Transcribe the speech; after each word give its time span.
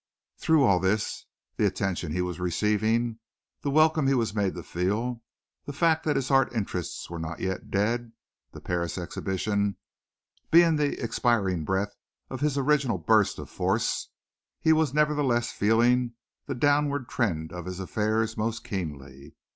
Through 0.39 0.63
all 0.63 0.79
this 0.79 1.27
the 1.57 1.67
attention 1.67 2.11
he 2.11 2.23
was 2.23 2.39
receiving, 2.39 3.19
the 3.61 3.69
welcome 3.69 4.07
he 4.07 4.15
was 4.15 4.33
made 4.33 4.55
to 4.55 4.63
feel, 4.63 5.21
the 5.65 5.73
fact 5.73 6.05
that 6.05 6.15
his 6.15 6.31
art 6.31 6.51
interests 6.55 7.07
were 7.07 7.19
not 7.19 7.39
yet 7.39 7.69
dead 7.69 8.11
(the 8.51 8.61
Paris 8.61 8.97
exhibition 8.97 9.77
being 10.49 10.75
the 10.77 10.99
expiring 10.99 11.65
breath 11.65 11.95
of 12.31 12.41
his 12.41 12.57
original 12.57 12.97
burst 12.97 13.37
of 13.37 13.47
force), 13.47 14.09
he 14.59 14.73
was 14.73 14.91
nevertheless 14.91 15.51
feeling 15.51 16.13
the 16.47 16.55
downward 16.55 17.07
trend 17.07 17.53
of 17.53 17.65
his 17.67 17.79
affairs 17.79 18.35
most 18.35 18.63
keenly. 18.63 19.35